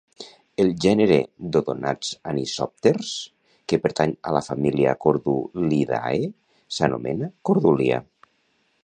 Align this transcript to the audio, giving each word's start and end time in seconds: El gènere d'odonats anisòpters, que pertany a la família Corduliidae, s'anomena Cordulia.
El 0.61 0.69
gènere 0.83 1.17
d'odonats 1.55 2.09
anisòpters, 2.31 3.11
que 3.73 3.79
pertany 3.83 4.15
a 4.29 4.33
la 4.39 4.43
família 4.49 4.97
Corduliidae, 5.05 6.33
s'anomena 6.79 7.31
Cordulia. 7.51 8.05